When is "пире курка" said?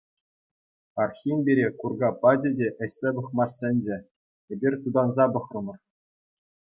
1.45-2.07